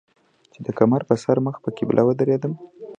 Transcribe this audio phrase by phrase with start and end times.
[0.53, 2.53] چې د کمر پۀ سر مخ پۀ قبله ودرېدم